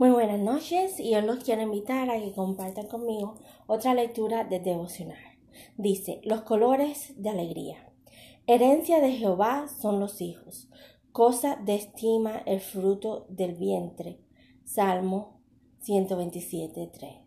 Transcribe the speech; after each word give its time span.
Muy 0.00 0.08
buenas 0.08 0.40
noches 0.40 0.98
y 0.98 1.10
yo 1.10 1.20
los 1.20 1.44
quiero 1.44 1.60
invitar 1.60 2.08
a 2.08 2.18
que 2.18 2.32
compartan 2.32 2.86
conmigo 2.86 3.34
otra 3.66 3.92
lectura 3.92 4.44
de 4.44 4.58
devocional. 4.58 5.18
Dice, 5.76 6.22
los 6.24 6.40
colores 6.40 7.12
de 7.18 7.28
alegría. 7.28 7.92
Herencia 8.46 9.02
de 9.02 9.12
Jehová 9.12 9.68
son 9.68 10.00
los 10.00 10.22
hijos, 10.22 10.70
cosa 11.12 11.56
de 11.56 11.74
estima 11.74 12.38
el 12.46 12.60
fruto 12.60 13.26
del 13.28 13.56
vientre. 13.56 14.20
Salmo 14.64 15.42
127.3. 15.82 17.20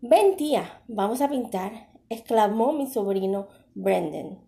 Ven 0.00 0.36
tía, 0.38 0.82
vamos 0.88 1.20
a 1.20 1.28
pintar, 1.28 1.90
exclamó 2.08 2.72
mi 2.72 2.86
sobrino 2.86 3.48
Brendan, 3.74 4.42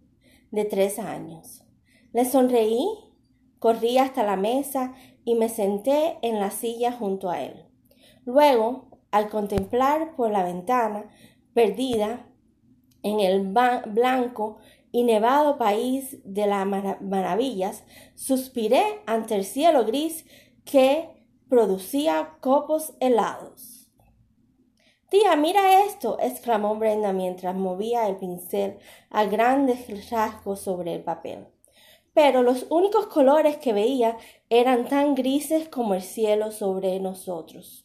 de 0.52 0.64
tres 0.64 0.98
años. 0.98 1.66
Le 2.14 2.24
sonreí, 2.24 2.88
corrí 3.58 3.98
hasta 3.98 4.22
la 4.22 4.36
mesa 4.36 4.94
y 5.26 5.34
me 5.34 5.50
senté 5.50 6.18
en 6.22 6.38
la 6.38 6.50
silla 6.50 6.92
junto 6.92 7.28
a 7.28 7.42
él. 7.42 7.66
Luego, 8.24 8.86
al 9.10 9.28
contemplar 9.28 10.14
por 10.14 10.30
la 10.30 10.44
ventana, 10.44 11.10
perdida 11.52 12.24
en 13.02 13.20
el 13.20 13.48
blanco 13.48 14.58
y 14.92 15.02
nevado 15.02 15.58
país 15.58 16.18
de 16.24 16.46
las 16.46 16.64
maravillas, 17.02 17.84
suspiré 18.14 18.84
ante 19.06 19.34
el 19.34 19.44
cielo 19.44 19.84
gris 19.84 20.24
que 20.64 21.10
producía 21.48 22.36
copos 22.40 22.94
helados. 23.00 23.90
Tía, 25.10 25.34
mira 25.34 25.84
esto, 25.84 26.18
exclamó 26.20 26.76
Brenda 26.76 27.12
mientras 27.12 27.56
movía 27.56 28.08
el 28.08 28.16
pincel 28.16 28.78
a 29.10 29.24
grandes 29.24 30.08
rasgos 30.10 30.60
sobre 30.60 30.94
el 30.94 31.02
papel 31.02 31.46
pero 32.16 32.42
los 32.42 32.64
únicos 32.70 33.08
colores 33.08 33.58
que 33.58 33.74
veía 33.74 34.16
eran 34.48 34.88
tan 34.88 35.14
grises 35.14 35.68
como 35.68 35.92
el 35.92 36.00
cielo 36.00 36.50
sobre 36.50 36.98
nosotros. 36.98 37.84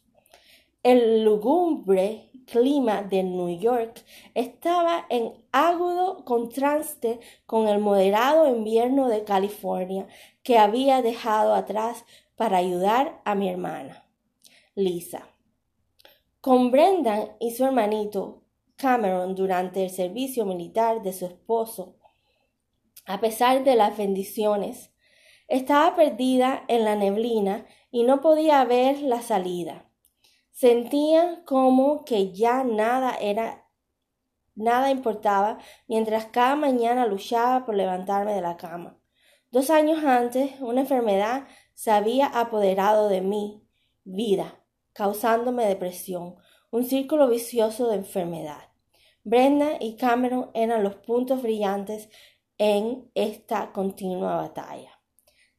El 0.84 1.26
lúgubre 1.26 2.30
clima 2.46 3.04
de 3.04 3.24
New 3.24 3.60
York 3.60 4.06
estaba 4.34 5.06
en 5.10 5.34
agudo 5.52 6.24
contraste 6.24 7.20
con 7.46 7.68
el 7.68 7.80
moderado 7.80 8.48
invierno 8.48 9.10
de 9.10 9.26
California 9.26 10.08
que 10.44 10.58
había 10.58 11.02
dejado 11.02 11.54
atrás 11.54 12.06
para 12.38 12.56
ayudar 12.56 13.22
a 13.26 13.36
mi 13.36 13.50
hermana, 13.50 14.06
Lisa. 14.76 15.28
Con 16.40 16.72
Brendan 16.72 17.34
y 17.42 17.52
su 17.52 17.66
hermanito 17.66 18.44
Cameron 18.78 19.36
durante 19.36 19.84
el 19.84 19.90
servicio 19.90 20.46
militar 20.46 21.02
de 21.02 21.12
su 21.12 21.26
esposo, 21.26 21.98
a 23.06 23.20
pesar 23.20 23.64
de 23.64 23.76
las 23.76 23.98
bendiciones. 23.98 24.92
Estaba 25.48 25.96
perdida 25.96 26.64
en 26.68 26.86
la 26.86 26.96
neblina 26.96 27.66
y 27.92 28.04
no 28.04 28.22
podía 28.22 28.64
ver 28.66 29.02
la 29.02 29.22
salida. 29.22 29.90
Sentía 30.52 31.44
como 31.46 32.06
que 32.06 32.32
ya 32.34 32.64
nada 32.64 33.16
era 33.20 33.68
nada 34.56 34.92
importaba 34.92 35.60
mientras 35.88 36.26
cada 36.26 36.56
mañana 36.56 37.06
luchaba 37.06 37.66
por 37.66 37.76
levantarme 37.76 38.34
de 38.34 38.42
la 38.42 38.58
cama. 38.58 38.98
Dos 39.50 39.70
años 39.70 40.04
antes, 40.04 40.52
una 40.62 40.82
enfermedad 40.82 41.48
se 41.74 41.92
había 41.92 42.28
apoderado 42.28 43.10
de 43.10 43.22
mi 43.22 43.68
vida, 44.04 44.64
causándome 44.94 45.66
depresión, 45.66 46.36
un 46.70 46.86
círculo 46.86 47.28
vicioso 47.28 47.90
de 47.90 47.98
enfermedad. 47.98 48.70
Brenda 49.24 49.74
y 49.80 49.98
Cameron 49.98 50.50
eran 50.54 50.84
los 50.84 50.96
puntos 50.96 51.42
brillantes 51.42 52.10
en 52.64 53.10
esta 53.16 53.72
continua 53.72 54.36
batalla. 54.36 55.02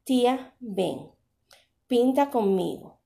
Tía, 0.04 0.54
ven, 0.60 1.10
pinta 1.88 2.30
conmigo. 2.30 3.00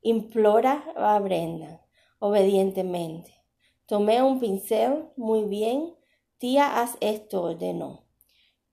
Implora 0.00 0.84
a 0.96 1.16
Brenda 1.20 1.86
obedientemente. 2.18 3.44
Tomé 3.86 4.20
un 4.20 4.40
pincel, 4.40 5.10
muy 5.16 5.44
bien. 5.44 5.94
Tía, 6.38 6.80
haz 6.80 6.96
esto, 6.98 7.42
ordenó. 7.42 8.08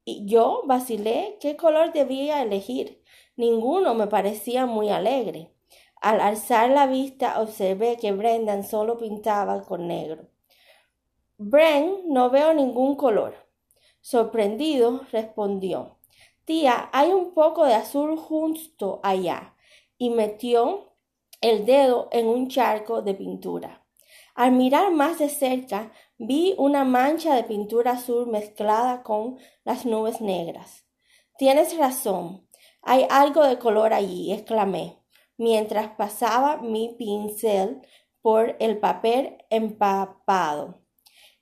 Y 0.06 0.26
yo 0.26 0.64
vacilé 0.66 1.38
qué 1.40 1.56
color 1.56 1.94
debía 1.94 2.42
elegir. 2.42 3.04
Ninguno 3.36 3.94
me 3.94 4.08
parecía 4.08 4.66
muy 4.66 4.90
alegre. 4.90 5.54
Al 6.02 6.20
alzar 6.20 6.72
la 6.72 6.88
vista 6.88 7.40
observé 7.40 7.98
que 7.98 8.12
Brendan 8.12 8.64
solo 8.64 8.98
pintaba 8.98 9.62
con 9.62 9.88
negro. 9.88 10.30
Bren, 11.38 12.06
no 12.08 12.32
veo 12.32 12.56
ningún 12.56 12.96
color. 12.96 13.43
Sorprendido, 14.04 15.08
respondió 15.14 15.98
Tía, 16.44 16.90
hay 16.92 17.14
un 17.14 17.34
poco 17.34 17.64
de 17.66 17.74
azul 17.74 18.18
justo 18.18 19.00
allá, 19.02 19.56
y 19.98 20.10
metió 20.10 20.98
el 21.40 21.66
dedo 21.66 22.10
en 22.12 22.28
un 22.28 22.50
charco 22.50 23.02
de 23.02 23.14
pintura. 23.14 23.88
Al 24.36 24.52
mirar 24.52 24.92
más 24.92 25.20
de 25.20 25.30
cerca, 25.30 25.94
vi 26.18 26.54
una 26.58 26.84
mancha 26.84 27.34
de 27.34 27.46
pintura 27.46 27.92
azul 27.92 28.28
mezclada 28.28 29.04
con 29.04 29.38
las 29.64 29.86
nubes 29.86 30.20
negras. 30.20 30.86
Tienes 31.38 31.78
razón, 31.78 32.46
hay 32.82 33.08
algo 33.10 33.46
de 33.46 33.58
color 33.58 33.94
allí, 33.94 34.34
exclamé, 34.34 35.02
mientras 35.38 35.96
pasaba 35.96 36.58
mi 36.58 36.94
pincel 37.00 37.82
por 38.22 38.58
el 38.60 38.80
papel 38.80 39.38
empapado. 39.50 40.82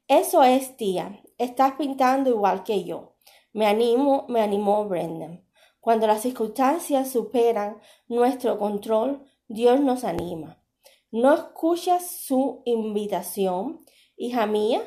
Eso 0.08 0.44
es, 0.44 0.78
tía, 0.78 1.24
Estás 1.42 1.74
pintando 1.74 2.30
igual 2.30 2.64
que 2.64 2.84
yo. 2.84 3.16
Me 3.52 3.66
animo, 3.66 4.28
me 4.30 4.42
animó 4.42 4.86
Brendan. 4.86 5.44
Cuando 5.80 6.06
las 6.06 6.22
circunstancias 6.22 7.10
superan 7.10 7.82
nuestro 8.08 8.60
control, 8.60 9.26
Dios 9.48 9.82
nos 9.82 10.04
anima. 10.04 10.62
¿No 11.10 11.34
escuchas 11.34 12.12
su 12.12 12.62
invitación, 12.66 13.84
hija 14.18 14.46
mía? 14.46 14.84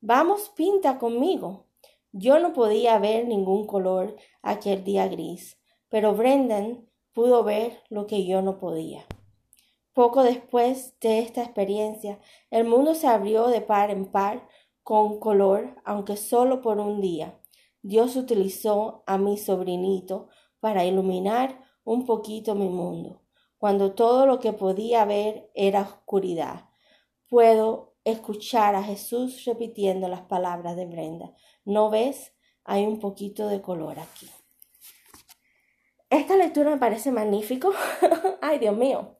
Vamos, 0.00 0.50
pinta 0.56 0.98
conmigo. 0.98 1.68
Yo 2.10 2.40
no 2.40 2.54
podía 2.54 2.98
ver 2.98 3.28
ningún 3.28 3.64
color 3.64 4.16
aquel 4.42 4.82
día 4.82 5.06
gris, 5.06 5.60
pero 5.88 6.12
Brendan 6.12 6.88
pudo 7.12 7.44
ver 7.44 7.84
lo 7.88 8.08
que 8.08 8.26
yo 8.26 8.42
no 8.42 8.58
podía. 8.58 9.06
Poco 9.94 10.24
después 10.24 10.98
de 11.00 11.20
esta 11.20 11.42
experiencia, 11.42 12.18
el 12.50 12.64
mundo 12.64 12.94
se 12.96 13.06
abrió 13.06 13.46
de 13.48 13.60
par 13.60 13.90
en 13.90 14.06
par 14.06 14.48
con 14.82 15.20
color, 15.20 15.76
aunque 15.84 16.16
solo 16.16 16.60
por 16.60 16.78
un 16.78 17.00
día. 17.00 17.38
Dios 17.82 18.16
utilizó 18.16 19.02
a 19.06 19.18
mi 19.18 19.36
sobrinito 19.36 20.28
para 20.60 20.84
iluminar 20.84 21.64
un 21.84 22.06
poquito 22.06 22.54
mi 22.54 22.68
mundo, 22.68 23.22
cuando 23.58 23.92
todo 23.92 24.26
lo 24.26 24.38
que 24.38 24.52
podía 24.52 25.04
ver 25.04 25.50
era 25.54 25.82
oscuridad. 25.82 26.68
Puedo 27.28 27.94
escuchar 28.04 28.74
a 28.74 28.82
Jesús 28.82 29.44
repitiendo 29.44 30.08
las 30.08 30.22
palabras 30.22 30.76
de 30.76 30.86
Brenda. 30.86 31.34
¿No 31.64 31.90
ves? 31.90 32.32
Hay 32.64 32.84
un 32.84 32.98
poquito 32.98 33.48
de 33.48 33.60
color 33.60 33.98
aquí. 33.98 34.28
Esta 36.10 36.36
lectura 36.36 36.70
me 36.70 36.76
parece 36.76 37.10
magnífico. 37.10 37.72
Ay, 38.42 38.58
Dios 38.58 38.76
mío. 38.76 39.18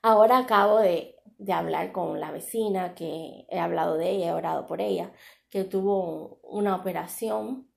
Ahora 0.00 0.38
acabo 0.38 0.78
de 0.78 1.16
de 1.42 1.52
hablar 1.52 1.92
con 1.92 2.20
la 2.20 2.30
vecina, 2.30 2.94
que 2.94 3.46
he 3.48 3.58
hablado 3.58 3.96
de 3.96 4.10
ella, 4.10 4.28
he 4.28 4.32
orado 4.32 4.66
por 4.66 4.80
ella, 4.80 5.12
que 5.50 5.64
tuvo 5.64 6.40
una 6.44 6.76
operación 6.76 7.68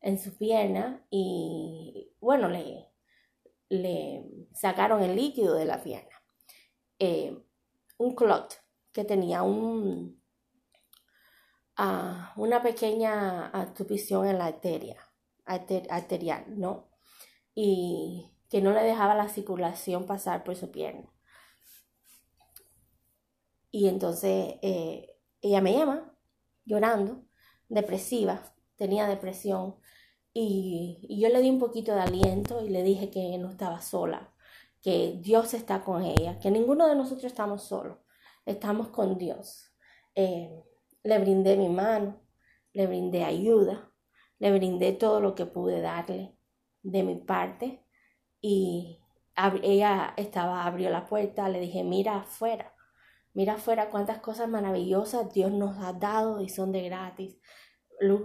en 0.00 0.18
su 0.18 0.36
pierna 0.38 1.06
y 1.10 2.14
bueno, 2.20 2.48
le, 2.48 2.88
le 3.68 4.24
sacaron 4.54 5.02
el 5.02 5.14
líquido 5.14 5.54
de 5.54 5.66
la 5.66 5.82
pierna. 5.82 6.16
Eh, 6.98 7.36
un 7.98 8.14
clot 8.14 8.54
que 8.92 9.04
tenía 9.04 9.42
un, 9.42 10.22
uh, 11.78 12.40
una 12.40 12.62
pequeña 12.62 13.52
tupición 13.76 14.26
en 14.26 14.38
la 14.38 14.46
arteria, 14.46 14.96
arterial, 15.44 16.44
¿no? 16.58 16.88
Y 17.54 18.32
que 18.48 18.62
no 18.62 18.72
le 18.72 18.82
dejaba 18.82 19.14
la 19.14 19.28
circulación 19.28 20.06
pasar 20.06 20.42
por 20.42 20.56
su 20.56 20.70
pierna. 20.70 21.12
Y 23.70 23.88
entonces 23.88 24.56
eh, 24.62 25.16
ella 25.40 25.60
me 25.60 25.72
llama 25.72 26.16
llorando, 26.64 27.24
depresiva, 27.68 28.42
tenía 28.76 29.06
depresión. 29.06 29.76
Y, 30.32 31.18
yo 31.20 31.28
le 31.28 31.40
di 31.40 31.50
un 31.50 31.58
poquito 31.58 31.94
de 31.94 32.00
aliento 32.00 32.64
y 32.64 32.68
le 32.70 32.82
dije 32.82 33.10
que 33.10 33.36
no 33.38 33.50
estaba 33.50 33.80
sola, 33.80 34.32
que 34.82 35.18
Dios 35.20 35.54
está 35.54 35.82
con 35.84 36.02
ella, 36.04 36.38
que 36.38 36.50
ninguno 36.50 36.86
de 36.88 36.96
nosotros 36.96 37.24
estamos 37.24 37.64
solos, 37.64 37.98
estamos 38.46 38.88
con 38.88 39.18
Dios. 39.18 39.72
Eh, 40.14 40.64
le 41.02 41.18
brindé 41.18 41.56
mi 41.56 41.68
mano, 41.68 42.20
le 42.72 42.86
brindé 42.86 43.24
ayuda, 43.24 43.92
le 44.38 44.52
brindé 44.52 44.92
todo 44.92 45.20
lo 45.20 45.34
que 45.34 45.46
pude 45.46 45.80
darle 45.80 46.36
de 46.82 47.02
mi 47.02 47.16
parte 47.16 47.84
y 48.40 49.00
ella 49.62 50.14
estaba, 50.16 50.64
abrió 50.64 50.90
la 50.90 51.06
puerta, 51.06 51.48
le 51.48 51.60
dije, 51.60 51.84
mira 51.84 52.18
afuera, 52.20 52.74
Mira 53.32 53.54
afuera 53.54 53.90
cuántas 53.90 54.18
cosas 54.18 54.48
maravillosas 54.48 55.32
Dios 55.32 55.52
nos 55.52 55.78
ha 55.78 55.92
dado 55.92 56.40
y 56.40 56.48
son 56.48 56.72
de 56.72 56.82
gratis. 56.82 57.38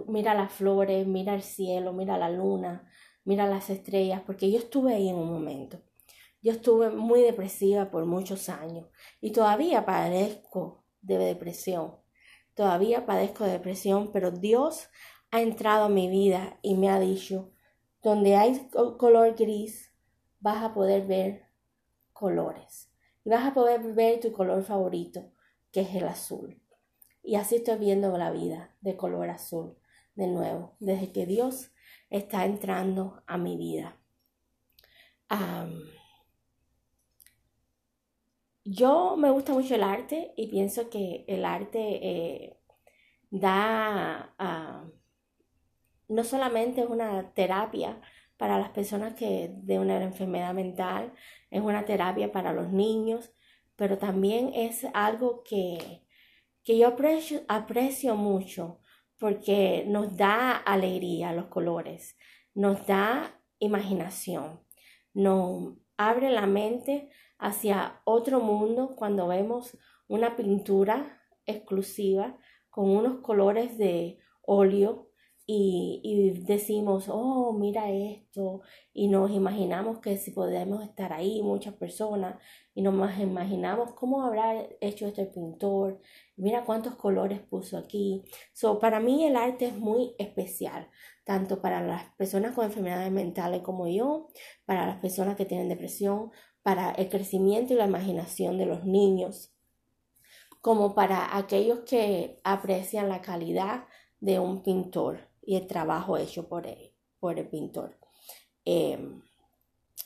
Mira 0.08 0.34
las 0.34 0.52
flores, 0.52 1.06
mira 1.06 1.34
el 1.34 1.42
cielo, 1.42 1.92
mira 1.92 2.18
la 2.18 2.30
luna, 2.30 2.88
mira 3.24 3.46
las 3.46 3.70
estrellas, 3.70 4.22
porque 4.26 4.50
yo 4.50 4.58
estuve 4.58 4.94
ahí 4.94 5.08
en 5.08 5.16
un 5.16 5.30
momento. 5.32 5.82
yo 6.42 6.52
estuve 6.52 6.90
muy 6.90 7.22
depresiva 7.22 7.90
por 7.90 8.06
muchos 8.06 8.48
años 8.48 8.86
y 9.20 9.32
todavía 9.32 9.84
padezco 9.84 10.84
de 11.00 11.18
depresión. 11.18 11.96
Todavía 12.54 13.04
padezco 13.04 13.44
de 13.44 13.52
depresión, 13.52 14.12
pero 14.12 14.30
Dios 14.30 14.88
ha 15.30 15.40
entrado 15.42 15.86
a 15.86 15.88
mi 15.88 16.08
vida 16.08 16.58
y 16.62 16.74
me 16.76 16.88
ha 16.88 17.00
dicho, 17.00 17.52
donde 18.02 18.36
hay 18.36 18.68
color 18.96 19.34
gris, 19.34 19.92
vas 20.38 20.62
a 20.62 20.72
poder 20.72 21.06
ver 21.06 21.48
colores. 22.12 22.90
Y 23.26 23.28
vas 23.28 23.44
a 23.44 23.54
poder 23.54 23.82
ver 23.92 24.20
tu 24.20 24.30
color 24.30 24.62
favorito, 24.62 25.32
que 25.72 25.80
es 25.80 25.92
el 25.96 26.06
azul. 26.06 26.62
Y 27.24 27.34
así 27.34 27.56
estoy 27.56 27.76
viendo 27.76 28.16
la 28.16 28.30
vida 28.30 28.76
de 28.80 28.96
color 28.96 29.30
azul 29.30 29.76
de 30.14 30.28
nuevo, 30.28 30.76
desde 30.78 31.10
que 31.10 31.26
Dios 31.26 31.72
está 32.08 32.44
entrando 32.44 33.24
a 33.26 33.36
mi 33.36 33.56
vida. 33.56 33.98
yo 38.64 39.16
me 39.16 39.30
gusta 39.30 39.52
mucho 39.52 39.74
el 39.74 39.82
arte 39.82 40.32
y 40.36 40.46
pienso 40.46 40.88
que 40.88 41.24
el 41.26 41.44
arte 41.44 41.78
eh, 41.80 42.60
da, 43.30 44.34
no 46.06 46.22
solamente 46.22 46.82
es 46.82 46.88
una 46.88 47.32
terapia 47.34 48.00
para 48.36 48.58
las 48.58 48.70
personas 48.70 49.14
que 49.14 49.50
de 49.52 49.78
una 49.78 50.02
enfermedad 50.02 50.54
mental, 50.54 51.12
es 51.50 51.60
una 51.60 51.84
terapia 51.84 52.32
para 52.32 52.52
los 52.52 52.70
niños, 52.70 53.32
pero 53.76 53.98
también 53.98 54.52
es 54.54 54.86
algo 54.94 55.42
que, 55.42 56.02
que 56.64 56.78
yo 56.78 56.88
aprecio, 56.88 57.42
aprecio 57.48 58.14
mucho 58.16 58.80
porque 59.18 59.84
nos 59.86 60.16
da 60.16 60.56
alegría 60.56 61.32
los 61.32 61.46
colores, 61.46 62.16
nos 62.54 62.86
da 62.86 63.40
imaginación, 63.58 64.60
nos 65.14 65.74
abre 65.96 66.30
la 66.30 66.46
mente 66.46 67.08
hacia 67.38 68.00
otro 68.04 68.40
mundo 68.40 68.94
cuando 68.96 69.28
vemos 69.28 69.76
una 70.08 70.36
pintura 70.36 71.22
exclusiva 71.46 72.38
con 72.70 72.90
unos 72.90 73.20
colores 73.22 73.78
de 73.78 74.18
óleo 74.42 75.05
y, 75.48 76.32
decimos, 76.44 77.06
oh, 77.08 77.52
mira 77.52 77.88
esto, 77.90 78.62
y 78.92 79.06
nos 79.08 79.30
imaginamos 79.30 80.00
que 80.00 80.16
si 80.16 80.32
podemos 80.32 80.82
estar 80.82 81.12
ahí, 81.12 81.40
muchas 81.42 81.74
personas, 81.74 82.36
y 82.74 82.82
nos 82.82 82.94
imaginamos 83.18 83.94
cómo 83.94 84.22
habrá 84.24 84.66
hecho 84.80 85.06
este 85.06 85.26
pintor, 85.26 86.00
mira 86.36 86.64
cuántos 86.64 86.96
colores 86.96 87.40
puso 87.40 87.78
aquí. 87.78 88.24
So, 88.52 88.80
para 88.80 88.98
mí 88.98 89.24
el 89.24 89.36
arte 89.36 89.66
es 89.66 89.76
muy 89.78 90.16
especial, 90.18 90.90
tanto 91.24 91.62
para 91.62 91.80
las 91.80 92.12
personas 92.16 92.52
con 92.54 92.64
enfermedades 92.64 93.12
mentales 93.12 93.62
como 93.62 93.86
yo, 93.86 94.28
para 94.64 94.84
las 94.86 94.98
personas 94.98 95.36
que 95.36 95.44
tienen 95.46 95.68
depresión, 95.68 96.32
para 96.62 96.90
el 96.92 97.08
crecimiento 97.08 97.72
y 97.72 97.76
la 97.76 97.86
imaginación 97.86 98.58
de 98.58 98.66
los 98.66 98.84
niños, 98.84 99.54
como 100.60 100.94
para 100.96 101.36
aquellos 101.36 101.80
que 101.80 102.40
aprecian 102.42 103.08
la 103.08 103.22
calidad 103.22 103.84
de 104.20 104.40
un 104.40 104.62
pintor 104.64 105.25
y 105.46 105.56
el 105.56 105.66
trabajo 105.66 106.18
hecho 106.18 106.48
por 106.48 106.66
el, 106.66 106.92
por 107.20 107.38
el 107.38 107.48
pintor. 107.48 107.96
Em, 108.64 109.22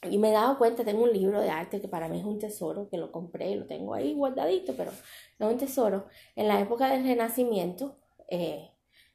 y 0.09 0.19
me 0.19 0.31
he 0.31 0.33
dado 0.33 0.59
cuenta, 0.59 0.85
tengo 0.85 1.03
un 1.03 1.13
libro 1.13 1.41
de 1.41 1.51
arte 1.51 1.81
que 1.81 1.89
para 1.89 2.09
mí 2.09 2.19
es 2.19 2.25
un 2.25 2.39
tesoro, 2.39 2.89
que 2.89 2.99
lo 2.99 3.11
compré, 3.11 3.57
lo 3.57 3.67
tengo 3.67 3.95
ahí 3.95 4.15
guardadito, 4.15 4.75
pero 4.77 4.91
es 4.93 5.01
un 5.39 5.59
tesoro. 5.59 6.07
En 6.37 6.47
la 6.49 6.61
época 6.61 6.89
del 6.91 7.05
Renacimiento, 7.05 7.99
eh, 8.29 8.71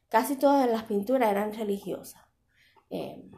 casi 0.08 0.36
todas 0.36 0.68
las 0.70 0.84
pinturas 0.84 1.30
eran 1.30 1.54
religiosas. 1.54 2.22
Em, 2.90 3.30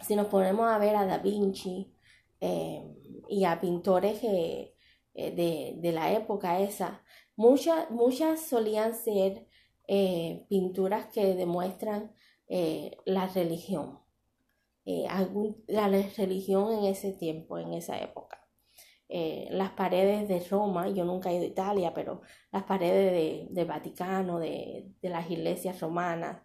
si 0.00 0.16
nos 0.16 0.26
ponemos 0.28 0.66
a 0.68 0.78
ver 0.78 0.96
a 0.96 1.06
Da 1.06 1.18
Vinci 1.18 1.92
em, 2.40 2.94
y 3.28 3.44
a 3.44 3.60
pintores 3.60 4.20
eh, 4.24 4.74
de, 5.14 5.74
de, 5.78 5.92
la 5.92 6.12
época 6.12 6.60
esa, 6.60 7.02
muchas, 7.36 7.90
muchas 7.90 8.40
solían 8.40 8.94
ser 8.94 9.46
eh, 9.88 10.46
pinturas 10.48 11.06
que 11.06 11.34
demuestran 11.34 12.12
eh, 12.48 12.96
la 13.04 13.26
religión, 13.28 14.00
eh, 14.84 15.06
la 15.66 15.88
religión 16.16 16.72
en 16.72 16.84
ese 16.84 17.12
tiempo, 17.12 17.58
en 17.58 17.72
esa 17.74 17.98
época. 18.00 18.38
las 19.50 19.72
paredes 19.72 20.28
de 20.28 20.40
Roma, 20.48 20.88
yo 20.88 21.04
nunca 21.04 21.30
he 21.30 21.36
ido 21.36 21.44
a 21.44 21.46
Italia, 21.46 21.92
pero 21.94 22.22
las 22.50 22.64
paredes 22.64 23.12
de, 23.12 23.46
de 23.50 23.64
Vaticano, 23.64 24.38
de, 24.38 24.90
de, 25.02 25.08
las 25.10 25.30
iglesias 25.30 25.80
romanas, 25.80 26.42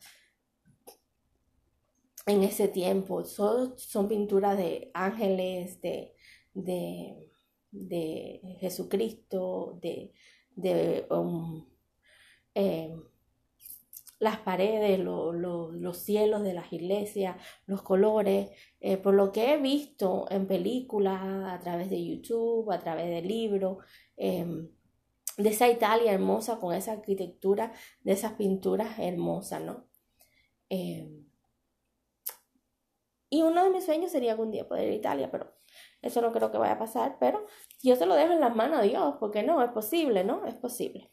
en 2.26 2.44
ese 2.44 2.68
tiempo, 2.68 3.24
son, 3.24 3.78
son 3.78 4.08
pinturas 4.10 4.58
de 4.58 4.92
ángeles, 4.94 5.80
de, 5.82 6.14
de, 6.54 7.30
de 7.72 8.58
Jesucristo, 8.60 9.80
de, 9.82 10.14
de 10.56 11.08
um, 11.10 11.66
las 14.20 14.40
paredes, 14.40 15.00
los 15.00 15.98
cielos 15.98 16.44
de 16.44 16.54
las 16.54 16.72
iglesias, 16.74 17.38
los 17.66 17.82
colores, 17.84 18.50
eh, 18.80 18.98
por 18.98 19.14
lo 19.14 19.32
que 19.32 19.54
he 19.54 19.58
visto 19.58 20.26
en 20.30 20.48
películas, 20.48 21.22
a 21.22 21.60
través 21.60 21.90
de 21.90 22.04
YouTube, 22.04 22.72
a 22.72 22.80
través 22.80 23.10
de 23.10 23.22
libros, 23.22 23.78
em, 24.18 24.70
de 25.38 25.50
esa 25.50 25.70
Italia 25.70 26.14
hermosa 26.14 26.58
con 26.60 26.74
esa 26.74 26.94
arquitectura, 26.94 27.74
de 28.02 28.14
esas 28.14 28.34
pinturas 28.34 28.98
hermosas, 29.00 29.62
¿no? 29.62 29.88
Em, 30.70 31.28
y 33.30 33.42
uno 33.42 33.64
de 33.64 33.70
mis 33.72 33.86
sueños 33.86 34.12
sería 34.12 34.32
algún 34.32 34.52
día 34.52 34.68
poder 34.68 34.88
ir 34.88 34.94
a 34.94 34.96
Italia, 34.96 35.32
pero 35.32 35.54
eso 36.02 36.22
no 36.22 36.32
creo 36.32 36.52
que 36.52 36.58
vaya 36.58 36.74
a 36.74 36.80
pasar, 36.80 37.18
pero 37.20 37.46
yo 37.84 37.96
se 37.96 38.06
lo 38.06 38.16
dejo 38.16 38.34
en 38.34 38.40
las 38.40 38.56
manos 38.56 38.80
a 38.80 38.82
Dios, 38.84 39.16
porque 39.20 39.44
no, 39.44 39.64
es 39.64 39.72
posible, 39.72 40.24
¿no? 40.24 40.46
Es 40.46 40.56
posible. 40.56 41.12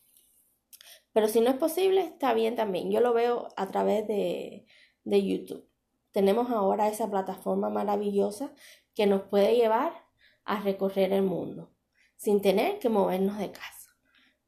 Pero 1.14 1.28
si 1.28 1.40
no 1.40 1.48
es 1.48 1.56
posible, 1.56 2.02
está 2.02 2.34
bien 2.34 2.56
también. 2.56 2.90
Yo 2.90 3.00
lo 3.00 3.14
veo 3.14 3.48
a 3.56 3.68
través 3.68 4.06
de, 4.06 4.66
de 5.04 5.24
YouTube. 5.26 5.66
Tenemos 6.12 6.50
ahora 6.50 6.88
esa 6.88 7.10
plataforma 7.10 7.70
maravillosa 7.70 8.52
que 8.94 9.06
nos 9.06 9.22
puede 9.22 9.56
llevar 9.56 9.92
a 10.44 10.60
recorrer 10.60 11.12
el 11.14 11.22
mundo 11.22 11.70
sin 12.16 12.42
tener 12.42 12.78
que 12.78 12.88
movernos 12.88 13.38
de 13.38 13.52
casa, 13.52 13.96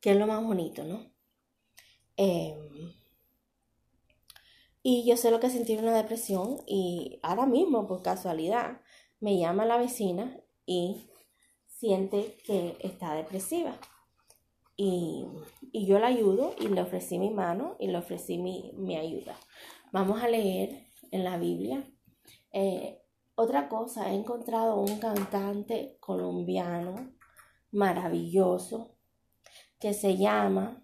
que 0.01 0.11
es 0.11 0.17
lo 0.17 0.27
más 0.27 0.43
bonito, 0.43 0.85
¿no? 0.85 1.11
Em, 2.17 2.93
y 4.83 5.05
yo 5.07 5.17
sé 5.17 5.31
lo 5.31 5.41
que 5.41 5.49
es 5.49 5.53
sentir 5.53 5.79
una 5.81 5.95
depresión 5.95 6.59
y 6.67 7.21
ahora 7.23 7.47
mismo, 7.47 7.87
por 7.87 8.03
casualidad, 8.03 8.81
me 9.21 9.39
llama 9.39 9.67
la 9.67 9.79
vecina 9.79 10.41
y 10.65 11.11
siente 11.67 12.39
que 12.45 12.77
está 12.81 13.15
depresiva. 13.15 13.79
Y, 14.77 15.25
yo 15.73 15.99
la 15.99 16.09
ayudo 16.09 16.55
y 16.59 16.69
le 16.69 16.83
ofrecí 16.83 17.19
mi 17.19 17.31
mano 17.31 17.77
y 17.79 17.89
le 17.89 17.99
ofrecí 17.99 18.39
mi, 18.39 18.97
ayuda. 18.97 19.37
Vamos 19.93 20.23
a 20.23 20.29
leer 20.29 20.91
en 21.11 21.25
la 21.25 21.39
Biblia. 21.39 21.85
Eh, 22.53 23.03
otra 23.35 23.69
cosa, 23.69 24.11
he 24.11 24.15
encontrado 24.15 24.77
un 24.77 24.99
cantante 24.99 25.97
colombiano 26.01 27.13
maravilloso 27.73 28.97
que 29.79 29.93
se 29.93 30.17
llama 30.17 30.83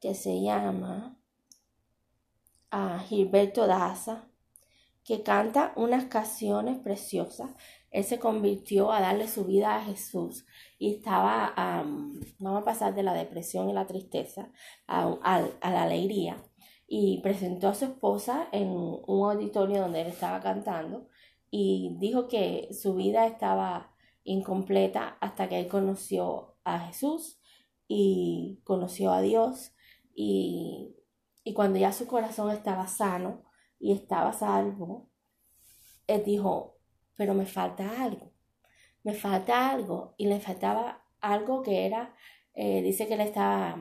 que 0.00 0.14
se 0.14 0.40
llama 0.40 1.18
a 2.70 2.98
Gilberto 3.00 3.66
Daza 3.66 4.28
que 5.04 5.22
canta 5.22 5.72
unas 5.76 6.06
canciones 6.06 6.78
preciosas 6.78 7.50
él 7.96 8.04
se 8.04 8.18
convirtió 8.18 8.92
a 8.92 9.00
darle 9.00 9.26
su 9.26 9.46
vida 9.46 9.74
a 9.74 9.82
Jesús 9.82 10.44
y 10.78 10.96
estaba, 10.96 11.54
vamos 12.38 12.60
a 12.60 12.64
pasar 12.64 12.94
de 12.94 13.02
la 13.02 13.14
depresión 13.14 13.70
y 13.70 13.72
la 13.72 13.86
tristeza 13.86 14.50
a, 14.86 15.40
la 15.62 15.82
alegría. 15.82 16.44
Y 16.86 17.22
presentó 17.22 17.68
a 17.68 17.74
su 17.74 17.86
esposa 17.86 18.50
en 18.52 18.68
un 18.68 19.30
auditorio 19.30 19.80
donde 19.80 20.02
él 20.02 20.08
estaba 20.08 20.40
cantando 20.40 21.08
y 21.50 21.96
dijo 21.98 22.28
que 22.28 22.68
su 22.70 22.96
vida 22.96 23.26
estaba 23.26 23.94
incompleta 24.24 25.16
hasta 25.22 25.48
que 25.48 25.58
él 25.58 25.66
conoció 25.66 26.58
a 26.64 26.80
Jesús 26.80 27.40
y 27.88 28.60
conoció 28.64 29.10
a 29.10 29.22
Dios 29.22 29.72
y, 30.14 30.94
y 31.44 31.54
cuando 31.54 31.78
ya 31.78 31.92
su 31.92 32.06
corazón 32.06 32.50
estaba 32.50 32.88
sano 32.88 33.42
y 33.78 33.92
estaba 33.92 34.34
salvo, 34.34 35.08
él 36.06 36.22
dijo, 36.26 36.75
pero 37.16 37.34
me 37.34 37.46
falta 37.46 38.02
algo, 38.02 38.32
me 39.02 39.14
falta 39.14 39.70
algo 39.70 40.14
y 40.16 40.26
le 40.26 40.40
faltaba 40.40 41.04
algo 41.20 41.62
que 41.62 41.86
era, 41.86 42.14
eh, 42.54 42.82
dice 42.82 43.06
que 43.06 43.14
él 43.14 43.20
estaba 43.20 43.76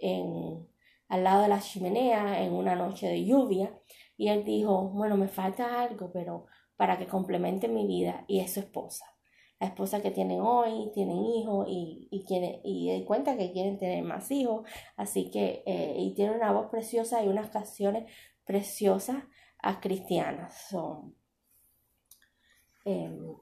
en, 0.00 0.68
al 1.08 1.24
lado 1.24 1.42
de 1.42 1.48
la 1.48 1.60
chimenea 1.60 2.42
en 2.42 2.52
una 2.52 2.74
noche 2.74 3.06
de 3.06 3.24
lluvia 3.24 3.78
y 4.16 4.28
él 4.28 4.44
dijo, 4.44 4.88
bueno, 4.90 5.16
me 5.16 5.28
falta 5.28 5.82
algo, 5.82 6.10
pero 6.12 6.46
para 6.76 6.98
que 6.98 7.06
complemente 7.06 7.68
mi 7.68 7.86
vida 7.86 8.24
y 8.28 8.40
es 8.40 8.54
su 8.54 8.60
esposa. 8.60 9.06
La 9.60 9.68
esposa 9.68 10.02
que 10.02 10.10
tienen 10.10 10.40
hoy, 10.40 10.90
tienen 10.92 11.24
hijos 11.24 11.66
y, 11.68 12.08
y, 12.10 12.90
y 12.90 13.04
cuenta 13.04 13.36
que 13.36 13.52
quieren 13.52 13.78
tener 13.78 14.02
más 14.02 14.30
hijos, 14.30 14.68
así 14.96 15.30
que, 15.30 15.62
eh, 15.66 15.94
y 15.98 16.14
tiene 16.14 16.34
una 16.34 16.50
voz 16.50 16.68
preciosa 16.68 17.22
y 17.22 17.28
unas 17.28 17.50
canciones 17.50 18.10
preciosas 18.44 19.22
a 19.58 19.80
cristianas. 19.80 20.74
Em, 22.84 23.36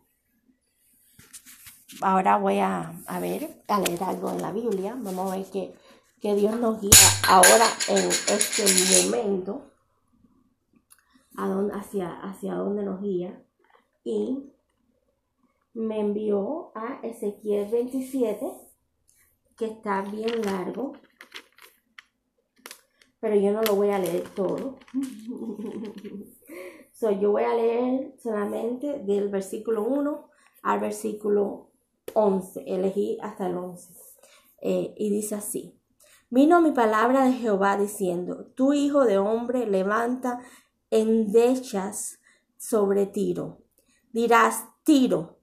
ahora 2.03 2.37
voy 2.39 2.59
a, 2.59 2.93
ver, 3.21 3.63
a 3.69 3.81
leer 3.81 4.03
algo 4.03 4.31
en 4.31 4.43
la 4.43 4.53
Biblia. 4.53 4.97
Vamos 4.99 5.33
a 5.33 5.37
ver 5.37 5.47
que, 5.47 5.75
Dios 6.23 6.59
nos 6.61 6.81
guía 6.81 6.91
ahora 7.29 7.67
en 7.89 8.09
este 8.09 8.65
momento. 9.05 9.73
A 11.37 11.47
hacia, 11.79 12.21
hacia 12.21 12.55
dónde 12.55 12.85
nos 12.85 13.01
guía. 13.01 13.43
Y 14.05 14.53
me 15.73 16.01
envió 16.01 16.73
a 16.75 17.01
Ezequiel 17.03 17.71
27, 17.71 18.47
que 19.57 19.67
está 19.67 20.03
bien 20.03 20.43
largo 20.43 20.93
pero 23.21 23.37
yo 23.37 23.53
no 23.53 23.63
lo 23.63 23.77
voy 23.77 23.91
a 23.91 23.99
leer 23.99 24.29
todo. 24.31 24.79
so, 27.01 27.11
yo 27.11 27.31
voy 27.33 27.45
a 27.45 27.55
leer 27.55 28.15
solamente 28.23 28.99
del 28.99 29.31
versículo 29.31 29.85
1 29.85 30.29
al 30.63 30.81
versículo 30.81 31.71
11. 32.13 32.65
Elegí 32.67 33.19
hasta 33.23 33.47
el 33.47 33.57
11. 33.57 33.95
Eh, 34.61 34.95
y 34.97 35.11
dice 35.11 35.37
así. 35.37 35.81
Vino 36.29 36.61
mi 36.61 36.73
palabra 36.73 37.25
de 37.25 37.33
Jehová 37.33 37.77
diciendo, 37.77 38.47
tu 38.55 38.73
hijo 38.73 39.05
de 39.05 39.19
hombre 39.19 39.67
levanta 39.67 40.41
endechas 40.91 42.21
sobre 42.57 43.07
Tiro. 43.07 43.63
Dirás, 44.13 44.67
Tiro, 44.85 45.39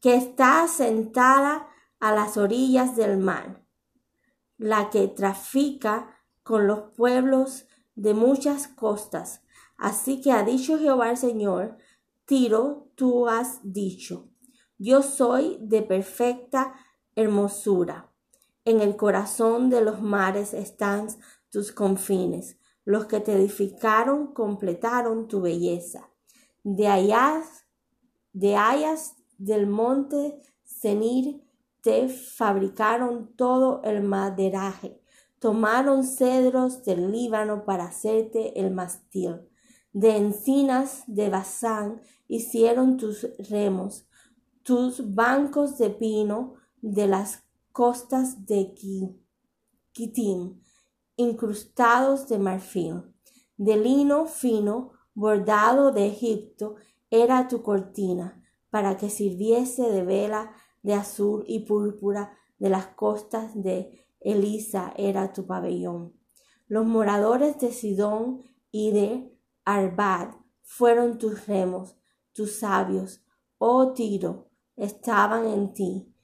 que 0.00 0.16
está 0.16 0.66
sentada 0.66 1.68
a 2.00 2.12
las 2.12 2.36
orillas 2.36 2.96
del 2.96 3.18
mar, 3.18 3.62
la 4.58 4.90
que 4.90 5.06
trafica 5.06 6.18
con 6.42 6.66
los 6.66 6.92
pueblos 6.96 7.66
de 7.94 8.14
muchas 8.14 8.66
costas. 8.66 9.43
Así 9.76 10.20
que 10.20 10.32
ha 10.32 10.42
dicho 10.42 10.78
Jehová 10.78 11.10
el 11.10 11.16
Señor, 11.16 11.76
Tiro, 12.24 12.88
tú 12.94 13.28
has 13.28 13.60
dicho, 13.62 14.30
yo 14.78 15.02
soy 15.02 15.58
de 15.60 15.82
perfecta 15.82 16.74
hermosura. 17.14 18.10
En 18.64 18.80
el 18.80 18.96
corazón 18.96 19.68
de 19.68 19.82
los 19.82 20.00
mares 20.00 20.54
están 20.54 21.08
tus 21.50 21.70
confines. 21.70 22.58
Los 22.84 23.06
que 23.06 23.20
te 23.20 23.34
edificaron 23.34 24.32
completaron 24.32 25.28
tu 25.28 25.42
belleza. 25.42 26.10
De 26.62 26.88
allá, 26.88 27.42
de 28.32 28.56
hayas 28.56 29.16
del 29.36 29.66
monte 29.66 30.40
Senir 30.62 31.42
te 31.82 32.08
fabricaron 32.08 33.34
todo 33.36 33.82
el 33.84 34.02
maderaje 34.02 34.98
tomaron 35.44 36.04
cedros 36.04 36.84
del 36.84 37.12
Líbano 37.12 37.66
para 37.66 37.84
hacerte 37.84 38.58
el 38.58 38.70
mastil. 38.70 39.42
De 39.94 40.16
encinas 40.16 41.04
de 41.06 41.30
Bazán 41.30 42.00
hicieron 42.26 42.96
tus 42.96 43.28
remos, 43.48 44.08
tus 44.64 45.14
bancos 45.14 45.78
de 45.78 45.88
pino 45.88 46.54
de 46.82 47.06
las 47.06 47.44
costas 47.70 48.44
de 48.44 48.74
Kitim, 49.92 50.60
incrustados 51.14 52.26
de 52.26 52.40
marfil. 52.40 53.04
De 53.56 53.76
lino 53.76 54.26
fino, 54.26 54.90
bordado 55.14 55.92
de 55.92 56.08
Egipto, 56.08 56.74
era 57.08 57.46
tu 57.46 57.62
cortina, 57.62 58.42
para 58.70 58.96
que 58.96 59.08
sirviese 59.08 59.90
de 59.90 60.02
vela 60.02 60.56
de 60.82 60.94
azul 60.94 61.44
y 61.46 61.60
púrpura 61.60 62.36
de 62.58 62.68
las 62.68 62.88
costas 62.88 63.52
de 63.54 64.04
Elisa 64.18 64.92
era 64.96 65.32
tu 65.32 65.46
pabellón. 65.46 66.14
Los 66.66 66.84
moradores 66.84 67.60
de 67.60 67.70
Sidón 67.70 68.42
y 68.72 68.90
de 68.90 69.33
Arbad 69.64 70.34
fueron 70.62 71.18
tus 71.18 71.46
remos, 71.46 71.96
tus 72.32 72.58
sabios, 72.58 73.24
oh 73.58 73.92
Tiro, 73.92 74.50
estaban 74.76 75.46
en 75.46 75.72
ti. 75.72 76.14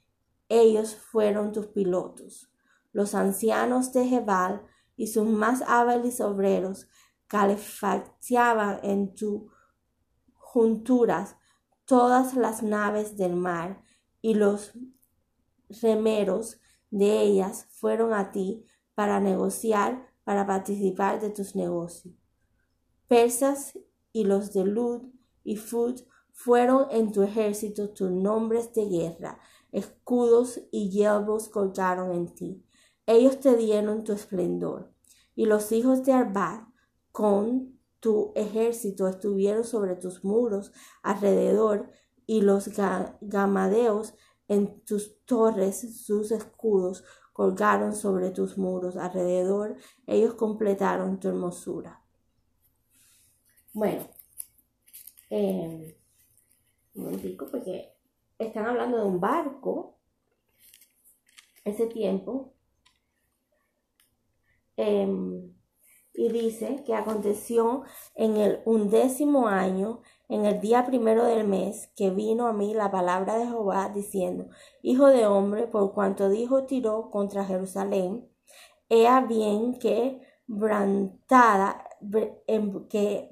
Ellos 0.49 0.95
fueron 0.95 1.51
tus 1.51 1.67
pilotos. 1.67 2.51
Los 2.91 3.15
ancianos 3.15 3.93
de 3.93 4.07
Jebal 4.07 4.63
y 4.95 5.07
sus 5.07 5.27
más 5.27 5.63
hábiles 5.67 6.19
obreros 6.21 6.87
calefactaban 7.27 8.79
en 8.83 9.15
tus 9.15 9.43
junturas 10.35 11.37
todas 11.85 12.35
las 12.35 12.61
naves 12.61 13.15
del 13.15 13.35
mar 13.35 13.81
y 14.21 14.33
los 14.33 14.73
remeros 15.81 16.59
de 16.89 17.21
ellas 17.21 17.67
fueron 17.71 18.13
a 18.13 18.31
ti 18.31 18.65
para 18.93 19.19
negociar, 19.19 20.13
para 20.23 20.45
participar 20.45 21.21
de 21.21 21.29
tus 21.29 21.55
negocios. 21.55 22.20
Persas 23.11 23.77
y 24.13 24.23
los 24.23 24.53
de 24.53 24.63
Lud 24.63 25.01
y 25.43 25.57
Fud 25.57 25.99
fueron 26.31 26.87
en 26.91 27.11
tu 27.11 27.23
ejército 27.23 27.89
tus 27.89 28.09
nombres 28.09 28.73
de 28.73 28.85
guerra, 28.87 29.37
escudos 29.73 30.61
y 30.71 30.91
yelvos 30.91 31.49
colgaron 31.49 32.13
en 32.13 32.33
ti. 32.33 32.65
Ellos 33.05 33.41
te 33.41 33.57
dieron 33.57 34.05
tu 34.05 34.13
esplendor. 34.13 34.93
Y 35.35 35.45
los 35.45 35.73
hijos 35.73 36.05
de 36.05 36.13
Arbad 36.13 36.61
con 37.11 37.77
tu 37.99 38.31
ejército 38.33 39.09
estuvieron 39.09 39.65
sobre 39.65 39.97
tus 39.97 40.23
muros 40.23 40.71
alrededor, 41.03 41.91
y 42.25 42.39
los 42.39 42.69
gamadeos 43.19 44.13
en 44.47 44.85
tus 44.85 45.21
torres 45.25 46.01
sus 46.05 46.31
escudos 46.31 47.03
colgaron 47.33 47.93
sobre 47.93 48.31
tus 48.31 48.57
muros 48.57 48.95
alrededor, 48.95 49.75
ellos 50.07 50.35
completaron 50.35 51.19
tu 51.19 51.27
hermosura. 51.27 52.00
Bueno, 53.73 54.05
eh, 55.29 55.97
un 56.95 57.03
momentico, 57.03 57.47
porque 57.49 57.93
están 58.37 58.65
hablando 58.67 58.97
de 58.97 59.05
un 59.05 59.19
barco, 59.19 59.97
ese 61.63 61.87
tiempo, 61.87 62.53
em, 64.75 65.53
y 66.13 66.29
dice 66.29 66.83
que 66.85 66.95
aconteció 66.95 67.83
en 68.15 68.37
el 68.37 68.61
undécimo 68.65 69.47
año 69.47 70.01
en 70.27 70.45
el 70.45 70.59
día 70.61 70.85
primero 70.85 71.25
del 71.25 71.47
mes 71.47 71.89
que 71.95 72.09
vino 72.09 72.47
a 72.47 72.53
mí 72.53 72.73
la 72.73 72.91
palabra 72.91 73.37
de 73.37 73.45
Jehová 73.45 73.89
diciendo, 73.93 74.47
Hijo 74.81 75.07
de 75.07 75.27
hombre, 75.27 75.67
por 75.67 75.93
cuanto 75.93 76.29
dijo 76.29 76.65
tiró 76.65 77.09
contra 77.09 77.45
Jerusalén, 77.45 78.29
ea 78.89 79.21
bien 79.21 79.77
que 79.79 80.21
brantada, 80.47 81.87
que 82.89 83.29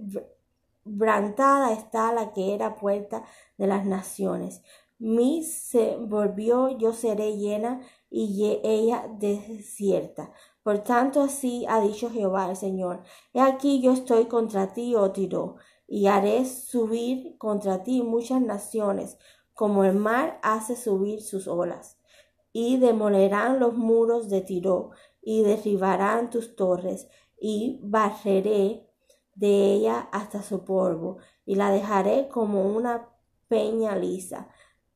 brantada 0.83 1.73
está 1.73 2.11
la 2.13 2.31
que 2.33 2.53
era 2.53 2.75
puerta 2.75 3.23
de 3.57 3.67
las 3.67 3.85
naciones. 3.85 4.61
Mi 4.97 5.43
se 5.43 5.95
volvió, 5.95 6.77
yo 6.77 6.91
seré 6.91 7.38
llena 7.38 7.81
y 8.09 8.59
ella 8.63 9.05
desierta. 9.17 10.31
Por 10.61 10.79
tanto, 10.79 11.21
así 11.21 11.65
ha 11.69 11.79
dicho 11.79 12.09
Jehová 12.09 12.49
el 12.49 12.57
Señor. 12.57 13.03
He 13.33 13.39
aquí 13.39 13.81
yo 13.81 13.93
estoy 13.93 14.25
contra 14.25 14.73
ti, 14.73 14.95
oh 14.95 15.11
Tiro, 15.11 15.55
y 15.88 16.07
haré 16.07 16.45
subir 16.45 17.38
contra 17.38 17.81
ti 17.83 18.03
muchas 18.03 18.41
naciones, 18.41 19.17
como 19.53 19.85
el 19.85 19.95
mar 19.95 20.39
hace 20.43 20.75
subir 20.75 21.21
sus 21.21 21.47
olas. 21.47 21.97
Y 22.51 22.77
demolerán 22.77 23.59
los 23.59 23.75
muros 23.75 24.29
de 24.29 24.41
Tiro, 24.41 24.91
y 25.21 25.43
derribarán 25.43 26.29
tus 26.29 26.55
torres, 26.55 27.07
y 27.39 27.79
barreré 27.84 28.86
de 29.36 29.74
ella 29.74 30.10
hasta 30.12 30.41
su 30.43 30.65
polvo, 30.65 31.17
y 31.46 31.55
la 31.55 31.72
dejaré 31.72 32.27
como 32.27 32.65
una 32.65 33.10
peña 33.48 33.96
lisa. 33.96 34.50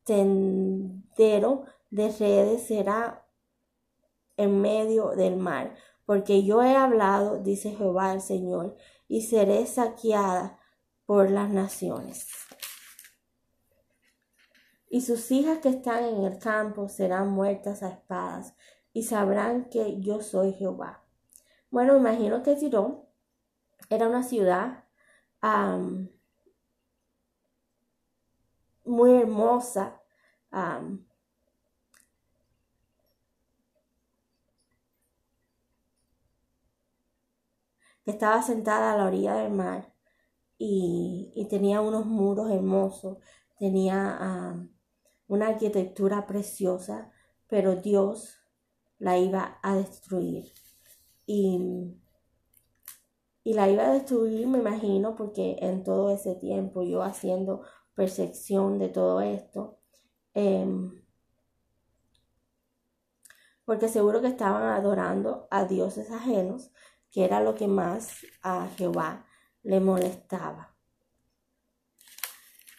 Tendero 0.04 1.64
de 1.90 2.10
redes 2.10 2.66
será 2.66 3.26
en 4.36 4.60
medio 4.60 5.10
del 5.10 5.36
mar, 5.36 5.74
porque 6.04 6.44
yo 6.44 6.62
he 6.62 6.76
hablado, 6.76 7.38
dice 7.38 7.70
Jehová 7.70 8.12
el 8.12 8.20
Señor, 8.20 8.76
y 9.08 9.22
seré 9.22 9.64
saqueada 9.66 10.58
por 11.06 11.30
las 11.30 11.50
naciones. 11.50 12.28
Y 14.88 15.00
sus 15.00 15.30
hijas 15.30 15.58
que 15.58 15.70
están 15.70 16.04
en 16.04 16.24
el 16.24 16.38
campo 16.38 16.88
serán 16.88 17.30
muertas 17.30 17.82
a 17.82 17.88
espadas 17.88 18.54
y 18.92 19.02
sabrán 19.02 19.68
que 19.68 20.00
yo 20.00 20.20
soy 20.20 20.52
Jehová. 20.52 21.03
Bueno, 21.74 21.96
imagino 21.96 22.40
que 22.44 22.54
Tiro 22.54 23.08
era 23.90 24.06
una 24.08 24.22
ciudad 24.22 24.84
muy 28.84 29.12
hermosa. 29.12 30.00
que 38.04 38.10
estaba 38.12 38.40
sentada 38.42 38.92
a 38.92 38.96
la 38.98 39.06
orilla 39.06 39.34
del 39.34 39.52
mar 39.52 39.92
y, 40.58 41.46
tenía 41.50 41.80
unos 41.80 42.06
muros 42.06 42.50
hermosos, 42.50 43.18
tenía 43.58 44.68
una 45.26 45.48
arquitectura 45.48 46.26
preciosa, 46.26 47.10
pero 47.48 47.76
Dios 47.76 48.38
la 48.98 49.18
iba 49.18 49.58
a 49.62 49.74
destruir. 49.76 50.63
Y 51.26 51.94
y 53.44 53.52
la 53.52 53.68
iba 53.68 53.84
a 53.86 53.92
destruir, 53.92 54.46
me 54.48 54.58
imagino, 54.58 55.14
porque 55.14 55.56
en 55.60 55.84
todo 55.84 56.10
ese 56.10 56.34
tiempo 56.34 56.82
yo 56.82 57.02
haciendo 57.02 57.62
percepción 57.94 58.78
de 58.78 58.88
todo 58.88 59.20
esto, 59.20 59.78
em, 60.32 61.02
porque 63.66 63.88
seguro 63.88 64.20
que 64.22 64.28
estaban 64.28 64.62
adorando 64.64 65.46
a 65.50 65.66
dioses 65.66 66.10
ajenos, 66.10 66.72
que 67.10 67.24
era 67.24 67.40
lo 67.40 67.54
que 67.54 67.68
más 67.68 68.24
a 68.42 68.68
Jehová 68.76 69.26
le 69.62 69.80
molestaba. 69.80 70.74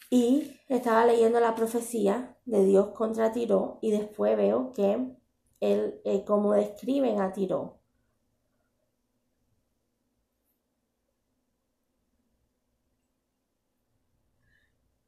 Y 0.10 0.60
estaba 0.68 1.06
leyendo 1.06 1.40
la 1.40 1.56
profecía 1.56 2.38
de 2.46 2.66
Dios 2.66 2.90
contra 2.90 3.32
Tiro 3.32 3.80
y 3.82 3.92
después 3.92 4.36
veo 4.38 4.74
que 4.74 5.16
él, 5.60 6.02
eh, 6.06 6.24
como 6.26 6.54
describen 6.54 7.20
a 7.22 7.34
Tiro, 7.34 7.82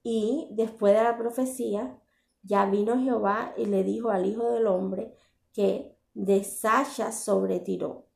Y 0.10 0.48
después 0.52 0.96
de 0.96 1.04
la 1.04 1.18
profecía, 1.18 2.00
ya 2.42 2.66
vino 2.66 2.98
Jehová 2.98 3.54
y 3.58 3.66
le 3.66 3.84
dijo 3.84 4.10
al 4.10 4.26
Hijo 4.26 4.50
del 4.52 4.66
Hombre 4.68 5.14
que 5.52 5.98
desaya 6.14 7.12
sobre 7.12 7.60
Tiro. 7.60 8.08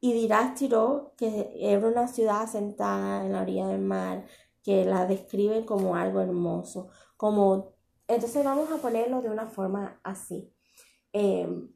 Y 0.00 0.14
dirás 0.14 0.56
Tiro 0.56 1.14
que 1.16 1.52
era 1.54 1.86
una 1.86 2.08
ciudad 2.08 2.42
asentada 2.42 3.24
en 3.24 3.34
la 3.34 3.42
orilla 3.42 3.68
del 3.68 3.82
mar, 3.82 4.26
que 4.64 4.84
la 4.84 5.06
describen 5.06 5.64
como 5.64 5.94
algo 5.94 6.20
hermoso, 6.20 6.88
como 7.16 7.76
entonces 8.08 8.44
vamos 8.44 8.68
a 8.72 8.78
ponerlo 8.78 9.22
de 9.22 9.30
una 9.30 9.46
forma 9.46 10.00
así. 10.02 10.52
Em, 11.12 11.72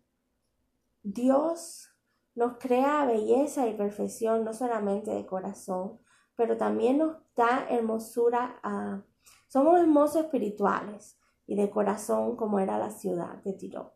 Dios 1.05 1.89
nos 2.35 2.59
crea 2.59 3.05
belleza 3.05 3.69
y 3.69 3.77
perfección 3.77 4.43
no 4.43 4.53
solamente 4.55 5.13
de 5.13 5.25
corazón, 5.25 6.01
pero 6.41 6.57
también 6.57 6.97
nos 6.97 7.19
da 7.37 7.67
hermosura 7.69 8.59
a... 8.63 9.05
Somos 9.47 9.79
hermosos 9.79 10.23
espirituales 10.23 11.19
y 11.47 11.55
de 11.55 11.69
corazón 11.69 12.35
como 12.35 12.59
era 12.59 12.79
la 12.79 12.91
ciudad 12.91 13.43
de 13.43 13.53
Tiro. 13.53 13.93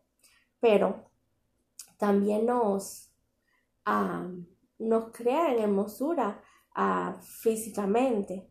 Pero 0.59 1.09
también 1.97 2.45
nos, 2.45 3.11
nos 4.77 5.11
crea 5.11 5.55
en 5.55 5.63
hermosura 5.63 6.39
físicamente, 7.19 8.47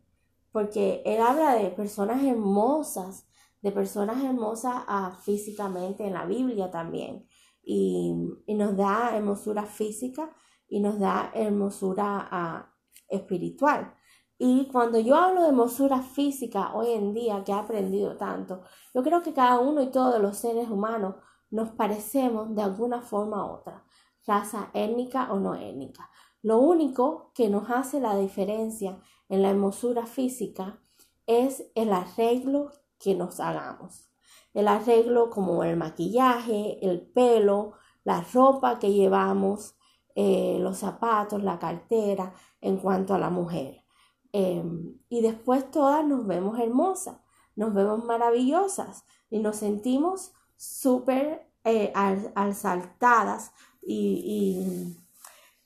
porque 0.51 1.01
él 1.05 1.21
habla 1.21 1.55
de 1.55 1.69
personas 1.69 2.21
hermosas, 2.21 3.25
de 3.61 3.71
personas 3.71 4.21
hermosas 4.25 4.83
físicamente 5.23 6.05
en 6.05 6.15
la 6.15 6.25
Biblia 6.25 6.69
también. 6.69 7.25
Y, 7.63 8.13
nos 8.45 8.75
da 8.75 9.15
hermosura 9.15 9.63
física 9.63 10.35
y 10.67 10.81
nos 10.81 10.99
da 10.99 11.31
hermosura 11.33 12.74
espiritual. 13.07 13.93
Y 14.37 14.67
cuando 14.67 14.99
yo 14.99 15.15
hablo 15.15 15.41
de 15.41 15.49
hermosura 15.49 16.01
física 16.01 16.73
hoy 16.73 16.91
en 16.91 17.13
día, 17.13 17.43
que 17.45 17.51
he 17.51 17.55
aprendido 17.55 18.17
tanto, 18.17 18.63
yo 18.93 19.01
creo 19.01 19.21
que 19.21 19.33
cada 19.33 19.59
uno 19.59 19.81
y 19.81 19.91
todos 19.91 20.21
los 20.21 20.37
seres 20.37 20.69
humanos 20.69 21.15
nos 21.49 21.71
parecemos 21.71 22.53
de 22.53 22.61
alguna 22.61 23.01
forma 23.01 23.45
u 23.45 23.55
otra, 23.55 23.85
raza 24.25 24.71
étnica 24.73 25.31
o 25.31 25.39
no 25.39 25.55
étnica. 25.55 26.09
Lo 26.41 26.59
único 26.59 27.31
que 27.33 27.49
nos 27.49 27.69
hace 27.69 27.99
la 27.99 28.17
diferencia 28.17 28.99
en 29.29 29.41
la 29.41 29.51
hermosura 29.51 30.05
física 30.05 30.81
es 31.25 31.71
el 31.75 31.93
arreglo 31.93 32.71
que 32.99 33.15
nos 33.15 33.39
hagamos. 33.39 34.09
El 34.53 34.67
arreglo 34.67 35.29
como 35.29 35.63
el 35.63 35.77
maquillaje, 35.77 36.85
el 36.85 37.01
pelo, 37.01 37.73
la 38.03 38.21
ropa 38.21 38.79
que 38.79 38.93
llevamos, 38.93 39.74
eh, 40.15 40.57
los 40.59 40.77
zapatos, 40.77 41.43
la 41.43 41.59
cartera, 41.59 42.33
en 42.61 42.77
cuanto 42.77 43.13
a 43.13 43.19
la 43.19 43.29
mujer. 43.29 43.83
Em, 44.31 44.97
y 45.09 45.21
después 45.21 45.69
todas 45.71 46.05
nos 46.05 46.25
vemos 46.25 46.59
hermosas, 46.59 47.17
nos 47.55 47.73
vemos 47.73 48.03
maravillosas 48.03 49.05
y 49.29 49.39
nos 49.39 49.57
sentimos 49.57 50.33
súper 50.57 51.49
eh, 51.63 51.91
alzaltadas 51.95 53.51
y, 53.81 54.97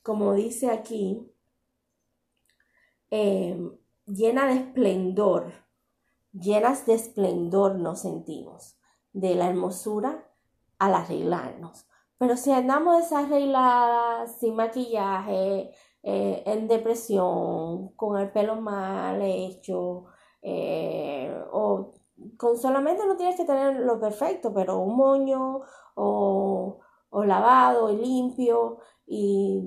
como 0.02 0.34
dice 0.34 0.70
aquí, 0.70 1.32
em, 3.10 3.72
llena 4.06 4.46
de 4.46 4.54
esplendor, 4.54 5.52
llenas 6.32 6.86
de 6.86 6.94
esplendor 6.94 7.76
nos 7.76 8.00
sentimos, 8.00 8.78
de 9.12 9.34
la 9.34 9.48
hermosura 9.48 10.28
al 10.78 10.94
arreglarnos. 10.94 11.86
Pero 12.20 12.36
si 12.36 12.52
andamos 12.52 12.98
desarregladas, 12.98 14.38
sin 14.38 14.54
maquillaje, 14.54 15.72
eh, 16.02 16.42
en 16.46 16.68
depresión, 16.68 17.94
con 17.96 18.18
el 18.20 18.30
pelo 18.30 18.56
mal 18.60 19.22
hecho, 19.22 20.04
eh, 20.42 21.34
o 21.52 21.94
con 22.36 22.58
solamente 22.58 23.06
no 23.06 23.16
tienes 23.16 23.36
que 23.36 23.46
tener 23.46 23.80
lo 23.80 23.98
perfecto, 23.98 24.52
pero 24.52 24.78
un 24.80 24.96
moño 24.96 25.62
o, 25.94 26.80
lavado 27.24 27.90
y 27.90 27.96
limpio 27.96 28.78
y, 29.06 29.62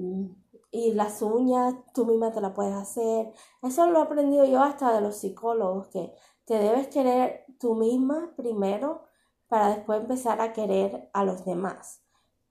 y, 0.72 0.94
las 0.94 1.22
uñas 1.24 1.76
tú 1.94 2.06
misma 2.06 2.32
te 2.32 2.42
las 2.42 2.54
puedes 2.54 2.76
hacer. 2.76 3.34
Eso 3.64 3.88
lo 3.88 4.00
he 4.00 4.02
aprendido 4.04 4.46
yo 4.46 4.62
hasta 4.62 4.94
de 4.94 5.02
los 5.02 5.18
psicólogos, 5.18 5.88
que 5.88 6.14
te 6.46 6.56
debes 6.60 6.88
querer 6.90 7.46
tú 7.60 7.76
misma 7.76 8.34
primero 8.38 9.04
para 9.48 9.70
después 9.70 10.02
empezar 10.02 10.42
a 10.42 10.54
querer 10.54 11.10
a 11.14 11.24
los 11.26 11.46
demás. 11.46 12.03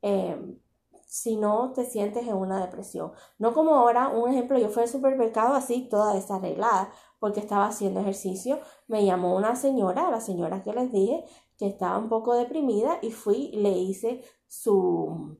Em, 0.02 0.58
si 1.06 1.36
no 1.36 1.72
te 1.74 1.84
sientes 1.84 2.26
en 2.26 2.36
una 2.36 2.60
depresión. 2.64 3.12
No 3.38 3.52
como 3.54 3.74
ahora, 3.74 4.08
un 4.08 4.30
ejemplo, 4.30 4.58
yo 4.58 4.68
fui 4.70 4.82
al 4.84 4.88
supermercado 4.88 5.54
así, 5.54 5.88
toda 5.90 6.14
desarreglada, 6.14 6.90
porque 7.18 7.40
estaba 7.40 7.66
haciendo 7.66 8.00
ejercicio. 8.00 8.60
Me 8.88 9.04
llamó 9.04 9.36
una 9.36 9.54
señora, 9.56 10.10
la 10.10 10.20
señora 10.20 10.62
que 10.62 10.72
les 10.72 10.90
dije, 10.92 11.24
que 11.58 11.66
estaba 11.68 11.98
un 11.98 12.08
poco 12.08 12.34
deprimida, 12.34 12.98
y 13.02 13.10
fui 13.12 13.50
le 13.52 13.70
hice 13.70 14.22
su 14.48 15.38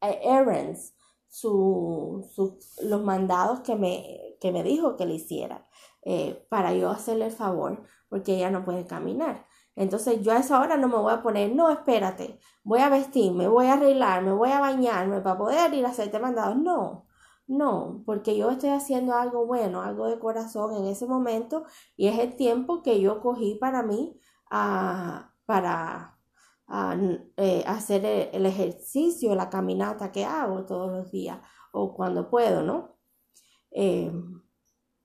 eh, 0.00 0.20
errands, 0.24 0.94
su, 1.28 2.26
los 2.82 3.02
mandados 3.02 3.60
que 3.60 3.76
me, 3.76 4.36
que 4.40 4.52
me 4.52 4.62
dijo 4.62 4.96
que 4.96 5.06
le 5.06 5.14
hiciera, 5.14 5.68
eh, 6.02 6.46
para 6.48 6.74
yo 6.74 6.90
hacerle 6.90 7.26
el 7.26 7.32
favor, 7.32 7.82
porque 8.08 8.36
ella 8.36 8.50
no 8.50 8.64
puede 8.64 8.86
caminar. 8.86 9.46
Entonces 9.78 10.20
yo 10.22 10.32
a 10.32 10.38
esa 10.38 10.60
hora 10.60 10.76
no 10.76 10.88
me 10.88 10.96
voy 10.96 11.12
a 11.12 11.22
poner, 11.22 11.54
no, 11.54 11.70
espérate, 11.70 12.40
voy 12.64 12.80
a 12.80 12.88
vestirme, 12.88 13.46
voy 13.46 13.66
a 13.66 13.74
arreglarme, 13.74 14.32
voy 14.32 14.50
a 14.50 14.60
bañarme 14.60 15.20
para 15.20 15.38
poder 15.38 15.72
ir 15.72 15.86
a 15.86 15.90
hacerte 15.90 16.18
mandados. 16.18 16.56
No, 16.56 17.06
no, 17.46 18.02
porque 18.04 18.36
yo 18.36 18.50
estoy 18.50 18.70
haciendo 18.70 19.14
algo 19.14 19.46
bueno, 19.46 19.80
algo 19.82 20.08
de 20.08 20.18
corazón 20.18 20.74
en 20.74 20.86
ese 20.86 21.06
momento 21.06 21.64
y 21.96 22.08
es 22.08 22.18
el 22.18 22.34
tiempo 22.36 22.82
que 22.82 23.00
yo 23.00 23.20
cogí 23.20 23.54
para 23.54 23.82
mí 23.84 24.18
ah, 24.50 25.32
para 25.46 26.18
ah, 26.66 26.96
eh, 27.36 27.64
hacer 27.66 28.04
el, 28.32 28.46
ejercicio, 28.46 29.34
la 29.36 29.48
caminata 29.48 30.10
que 30.12 30.24
hago 30.24 30.66
todos 30.66 30.90
los 30.90 31.10
días 31.12 31.38
o 31.72 31.94
cuando 31.94 32.28
puedo, 32.28 32.62
¿no? 32.62 32.98
Eh, 33.70 34.12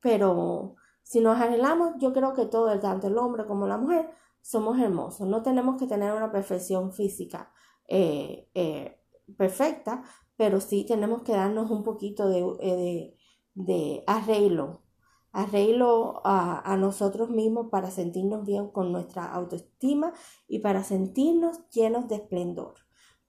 pero 0.01 0.75
si 1.03 1.19
nos 1.21 1.39
arreglamos, 1.39 1.93
yo 1.99 2.11
creo 2.13 2.33
que 2.33 2.45
todo, 2.47 2.79
tanto 2.79 3.07
el 3.07 3.17
hombre 3.17 3.45
como 3.45 3.67
la 3.67 3.77
mujer, 3.77 4.09
somos 4.43 4.77
hermosos. 4.77 5.27
No 5.27 5.41
tenemos 5.41 5.79
que 5.79 5.87
tener 5.87 6.13
una 6.13 6.31
perfección 6.31 6.91
física 6.91 7.51
eh, 7.87 8.49
eh, 8.53 8.99
perfecta, 9.37 10.03
pero 10.35 10.59
sí 10.59 10.85
tenemos 10.85 11.23
que 11.23 11.31
darnos 11.31 11.71
un 11.71 11.83
poquito 11.83 12.27
de, 12.27 12.45
eh, 12.59 13.17
de, 13.55 14.03
arreglo, 14.05 14.83
arreglo 15.31 16.21
a, 16.25 16.75
nosotros 16.77 17.29
mismos 17.29 17.69
para 17.71 17.89
sentirnos 17.89 18.45
bien 18.45 18.69
con 18.69 18.91
nuestra 18.91 19.31
autoestima 19.33 20.13
y 20.47 20.59
para 20.59 20.83
sentirnos 20.83 21.69
llenos 21.69 22.09
de 22.09 22.15
esplendor. 22.15 22.75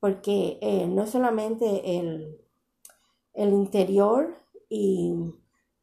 Porque 0.00 0.58
no 0.90 1.06
solamente 1.06 1.98
el, 1.98 2.38
el 3.32 3.52
interior 3.54 4.34
y 4.68 5.14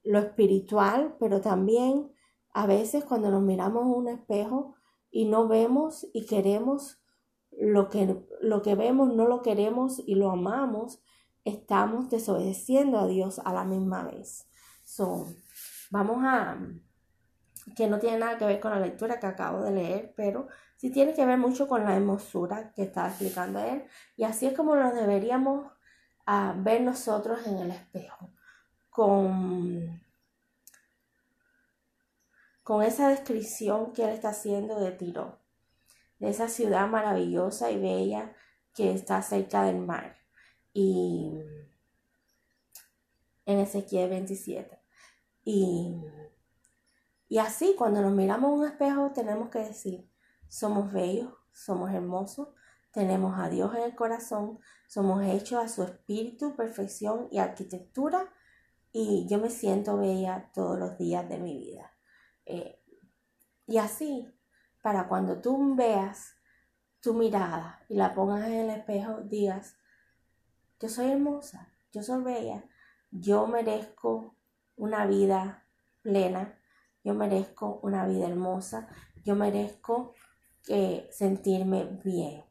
lo 0.04 0.20
espiritual, 0.20 1.15
pero 1.20 1.41
también 1.41 2.12
a 2.54 2.67
veces 2.67 3.04
cuando 3.04 3.32
nos 3.32 3.41
miramos 3.41 3.84
en 3.84 3.94
un 3.94 4.08
espejo, 4.10 4.76
y 5.12 5.26
no 5.26 5.47
vemos 5.47 6.08
y 6.13 6.26
queremos 6.26 7.02
lo 7.52 7.89
que, 7.89 8.17
lo 8.41 8.62
que 8.62 8.76
vemos, 8.76 9.13
no 9.13 9.28
lo 9.28 9.41
queremos 9.41 10.02
y 10.06 10.15
lo 10.15 10.32
amamos, 10.32 11.04
estamos 11.43 12.10
desobedeciendo 12.10 12.97
a 13.00 13.08
Dios 13.08 13.39
a 13.43 13.54
la 13.54 13.65
misma 13.65 14.04
vez. 14.04 14.47
So, 14.84 15.28
vamos 15.91 16.24
a, 16.24 16.58
que 17.76 17.88
no 17.88 18.00
tiene 18.00 18.19
nada 18.19 18.38
que 18.38 18.45
ver 18.45 18.60
con 18.60 18.71
la 18.71 18.80
lectura 18.80 19.19
que 19.19 19.28
acabo 19.28 19.62
de 19.62 19.71
leer, 19.71 20.13
pero 20.15 20.47
sí 20.78 20.91
tiene 20.91 21.13
que 21.13 21.26
ver 21.26 21.38
mucho 21.38 21.67
con 21.67 21.84
la 21.84 21.95
hermosura 21.95 22.71
que 22.74 22.84
está 22.84 23.08
explicando 23.08 23.60
él. 23.60 23.84
Y 24.15 24.24
así 24.24 24.47
es 24.47 24.54
como 24.54 24.76
nos 24.76 24.95
deberíamos 24.95 25.71
ah, 26.26 26.56
ver 26.58 26.82
nosotros 26.82 27.45
en 27.45 27.58
el 27.58 27.71
espejo, 27.71 28.34
con 28.89 30.02
con 32.63 32.84
esa 32.84 33.10
descripción 33.10 33.93
que 33.93 34.04
él 34.04 34.10
está 34.10 34.30
haciendo 34.30 34.80
de 34.80 34.91
Tiro, 34.91 35.39
de 36.19 36.30
esa 36.30 36.47
ciudad 36.47 36.88
maravillosa 36.88 37.71
y 37.71 37.80
bella 37.80 38.34
que 38.74 38.93
está 38.93 39.21
cerca 39.21 39.63
del 39.63 39.80
mar. 39.80 40.17
Y, 40.74 41.39
en 43.45 43.60
Ezequiel 43.60 44.10
27. 44.10 44.80
Y, 45.43 46.02
y 47.28 47.38
así, 47.39 47.76
cuando 47.78 48.02
nos 48.02 48.13
miramos 48.13 48.52
en 48.52 48.60
un 48.60 48.65
espejo, 48.65 49.12
tenemos 49.12 49.50
que 49.50 49.60
decir, 49.60 50.10
somos 50.47 50.91
bellos, 50.91 51.34
somos 51.52 51.91
hermosos, 51.91 52.50
tenemos 52.91 53.39
a 53.39 53.50
Dios 53.50 53.74
en 53.76 53.84
el 53.84 53.95
corazón, 53.95 54.60
somos 54.88 55.24
hechos 55.24 55.63
a 55.63 55.67
su 55.67 55.84
espíritu, 55.84 56.56
perfección 56.56 57.28
y 57.32 57.39
arquitectura, 57.39 58.32
y 58.91 59.26
yo 59.30 59.39
me 59.39 59.50
siento 59.50 59.97
bella 59.97 60.52
todos 60.54 60.78
los 60.78 60.97
días 60.97 61.28
de 61.30 61.38
mi 61.38 61.58
vida. 61.58 61.90
Eh, 62.45 62.82
y 63.67 63.77
así, 63.77 64.27
para 64.82 65.08
cuando 65.08 65.41
tú 65.41 65.75
veas 65.75 66.36
tu 67.01 67.13
mirada 67.13 67.80
y 67.89 67.95
la 67.95 68.13
pongas 68.13 68.45
en 68.47 68.54
el 68.54 68.69
espejo, 68.69 69.21
digas, 69.21 69.77
yo 70.80 70.89
soy 70.89 71.12
hermosa, 71.12 71.71
yo 71.91 72.04
soy 72.04 72.23
bella, 72.23 72.63
yo 73.12 73.47
merezco 73.47 74.36
una 74.75 75.06
vida 75.06 75.65
plena, 76.01 76.60
yo 77.04 77.13
merezco 77.13 77.80
una 77.84 78.06
vida 78.06 78.27
hermosa, 78.27 78.88
yo 79.23 79.36
merezco 79.36 80.13
eh, 80.67 81.08
sentirme 81.12 81.86
bien, 82.04 82.43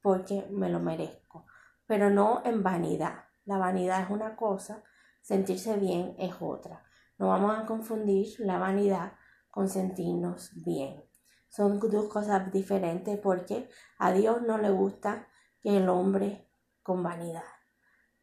porque 0.00 0.46
me 0.50 0.68
lo 0.68 0.80
merezco, 0.80 1.46
pero 1.86 2.10
no 2.10 2.42
en 2.44 2.62
vanidad. 2.62 3.24
La 3.44 3.58
vanidad 3.58 4.02
es 4.02 4.10
una 4.10 4.34
cosa, 4.34 4.82
sentirse 5.20 5.76
bien 5.76 6.14
es 6.18 6.34
otra. 6.40 6.82
No 7.18 7.28
vamos 7.28 7.56
a 7.56 7.66
confundir 7.66 8.28
la 8.38 8.58
vanidad 8.58 9.12
con 9.56 9.70
sentirnos 9.70 10.50
bien. 10.56 11.02
Son 11.48 11.80
dos 11.80 12.12
cosas 12.12 12.52
diferentes 12.52 13.18
porque 13.18 13.70
a 13.98 14.12
Dios 14.12 14.42
no 14.42 14.58
le 14.58 14.68
gusta 14.68 15.28
que 15.62 15.78
el 15.78 15.88
hombre 15.88 16.50
con 16.82 17.02
vanidad. 17.02 17.40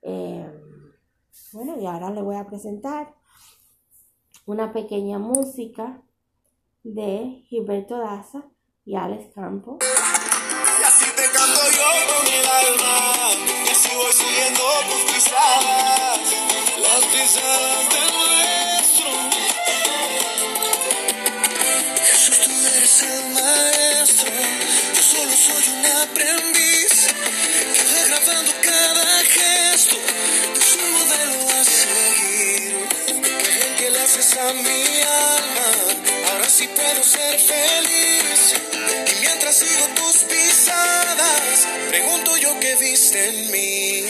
Em, 0.03 0.53
bueno, 1.51 1.75
y 1.81 1.87
ahora 1.87 2.11
le 2.11 2.21
voy 2.21 2.35
a 2.35 2.45
presentar 2.45 3.15
una 4.45 4.71
pequeña 4.73 5.17
música 5.17 6.03
de 6.83 7.43
Gilberto 7.47 7.97
Daza 7.97 8.43
y 8.85 8.95
Alex 8.95 9.33
Campo. 9.33 9.79
Y 9.81 10.83
así 10.83 11.09
te 11.15 11.23
canto 11.35 11.61
yo 11.77 11.89
con 12.09 12.27
el 12.31 12.45
alma, 12.45 12.93
y 13.65 13.69
así 13.69 13.89
voy 13.95 14.13
siguiendo 14.13 14.61
tus 14.87 15.11
pisadas, 15.11 16.19
las 16.77 17.05
pisadas 17.05 17.82
aprendiz 26.13 27.07
que 27.73 27.83
va 27.89 28.01
grabando 28.07 28.51
cada 28.61 29.19
gesto, 29.37 29.97
es 30.57 30.75
un 30.75 30.91
modelo 30.91 31.37
a 31.59 31.63
seguir. 31.63 32.87
Qué 33.43 33.49
bien 33.57 33.75
que 33.77 33.89
le 33.89 33.99
haces 33.99 34.37
a 34.37 34.53
mi 34.53 34.83
alma, 35.01 35.69
ahora 36.31 36.49
sí 36.49 36.67
puedo 36.67 37.03
ser 37.03 37.39
feliz. 37.39 38.39
Y 39.11 39.15
mientras 39.21 39.55
sigo 39.57 39.85
tus 39.95 40.17
pisadas, 40.31 41.67
pregunto 41.89 42.37
yo 42.37 42.59
qué 42.59 42.75
viste 42.75 43.29
en 43.29 43.51
mí. 43.51 44.05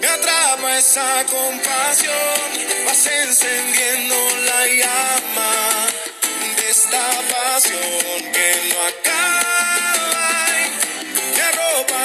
Me 0.00 0.06
atrapa 0.06 0.78
esa 0.78 1.24
compasión, 1.26 2.48
vas 2.86 3.06
encendiendo 3.06 4.16
la 4.50 4.66
llama 4.80 5.52
de 6.56 6.70
esta 6.70 7.06
pasión 7.30 8.32
que 8.32 8.48
no 8.68 8.82
acaba. 8.86 9.15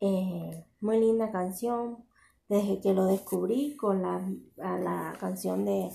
Eh, 0.00 0.66
muy 0.80 1.00
linda 1.00 1.30
canción. 1.30 2.04
Desde 2.48 2.80
que 2.80 2.94
lo 2.94 3.06
descubrí 3.06 3.76
con 3.76 4.02
la, 4.02 4.26
la 4.56 5.14
canción 5.20 5.64
de 5.64 5.90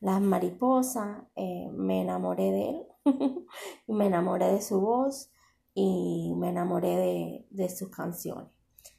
Las 0.00 0.20
Mariposas, 0.22 1.24
eh, 1.36 1.68
me 1.72 2.02
enamoré 2.02 2.50
de 2.50 2.70
él. 2.70 2.86
me 3.88 4.06
enamoré 4.06 4.52
de 4.52 4.62
su 4.62 4.80
voz 4.80 5.30
y 5.74 6.34
me 6.36 6.48
enamoré 6.50 6.96
de, 6.96 7.46
de 7.50 7.68
sus 7.68 7.90
canciones. 7.90 8.48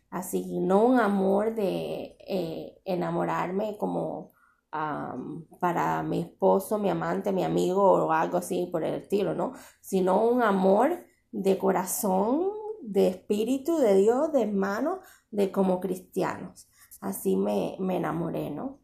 Así, 0.09 0.59
no 0.59 0.85
un 0.85 0.99
amor 0.99 1.53
de 1.53 2.17
eh, 2.27 2.81
enamorarme 2.85 3.77
como 3.77 4.31
am, 4.71 5.45
para 5.59 6.01
mi 6.03 6.21
esposo, 6.21 6.79
mi 6.79 6.89
amante, 6.89 7.31
mi 7.31 7.43
amigo 7.43 7.83
o 7.83 8.11
algo 8.11 8.37
así 8.37 8.67
por 8.71 8.83
el 8.83 8.95
estilo, 8.95 9.35
¿no? 9.35 9.53
Sino 9.81 10.23
un 10.23 10.41
amor 10.41 11.05
de 11.31 11.57
corazón, 11.59 12.49
de 12.89 13.07
espíritu 13.07 13.77
de 13.77 13.95
Dios, 13.95 14.33
de 14.33 14.41
hermano, 14.41 15.01
de 15.29 15.51
como 15.51 15.79
cristianos. 15.79 16.67
Así 17.01 17.37
me, 17.37 17.75
me 17.79 17.97
enamoré, 17.97 18.49
¿no? 18.49 18.79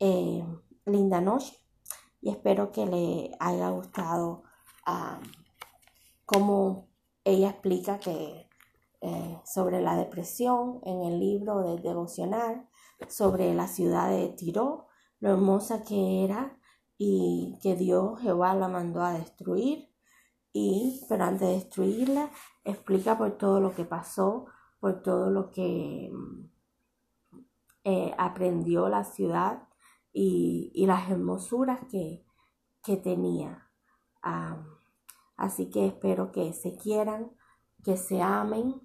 Eh, 0.00 0.44
linda 0.86 1.20
noche 1.20 1.56
y 2.20 2.30
espero 2.30 2.72
que 2.72 2.84
le 2.86 3.30
haya 3.38 3.70
gustado 3.70 4.42
am, 4.84 5.22
cómo 6.26 6.88
ella 7.24 7.50
explica 7.50 8.00
que 8.00 8.48
eh, 9.00 9.40
sobre 9.44 9.80
la 9.80 9.96
depresión 9.96 10.80
en 10.84 11.02
el 11.02 11.20
libro 11.20 11.60
del 11.60 11.80
devocional, 11.80 12.68
sobre 13.08 13.54
la 13.54 13.68
ciudad 13.68 14.10
de 14.10 14.28
Tiro, 14.30 14.88
lo 15.20 15.30
hermosa 15.30 15.84
que 15.84 16.24
era 16.24 16.58
y 16.98 17.58
que 17.62 17.76
Dios 17.76 18.20
Jehová 18.20 18.54
la 18.54 18.66
mandó 18.68 19.02
a 19.02 19.12
destruir. 19.12 19.88
Y, 20.52 21.04
pero 21.08 21.24
antes 21.24 21.48
de 21.48 21.54
destruirla, 21.54 22.30
explica 22.64 23.18
por 23.18 23.38
todo 23.38 23.60
lo 23.60 23.74
que 23.74 23.84
pasó, 23.84 24.46
por 24.80 25.02
todo 25.02 25.30
lo 25.30 25.50
que 25.50 26.10
mm, 26.12 26.50
eh, 27.84 28.14
aprendió 28.18 28.88
la 28.88 29.04
ciudad 29.04 29.68
y, 30.12 30.84
las 30.86 31.10
hermosuras 31.10 31.80
que, 31.90 32.24
que 32.82 32.96
tenía. 32.96 33.70
Así 35.36 35.70
que 35.70 35.86
espero 35.86 36.32
que 36.32 36.52
se 36.52 36.76
quieran, 36.76 37.32
que 37.82 37.96
se 37.96 38.20
amen. 38.22 38.80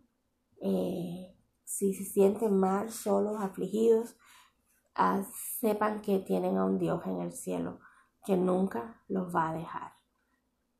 eh, 0.61 1.33
si 1.63 1.93
se 1.93 2.05
sienten 2.05 2.57
mal, 2.57 2.89
solos, 2.91 3.41
afligidos, 3.41 4.15
ah, 4.95 5.21
sepan 5.59 6.01
que 6.01 6.19
tienen 6.19 6.57
a 6.57 6.65
un 6.65 6.79
Dios 6.79 7.05
en 7.05 7.19
el 7.21 7.33
cielo 7.33 7.79
que 8.25 8.37
nunca 8.37 9.03
los 9.09 9.35
va 9.35 9.49
a 9.49 9.53
dejar. 9.53 9.93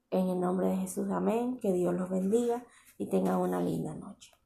En 0.10 0.30
el 0.30 0.40
nombre 0.40 0.68
de 0.68 0.78
Jesús, 0.78 1.10
amén. 1.12 1.60
Que 1.60 1.74
Dios 1.74 1.94
los 1.94 2.10
bendiga 2.10 2.66
y 2.98 3.08
tengan 3.08 3.38
una 3.38 3.62
linda 3.62 3.96
noche. 3.96 4.34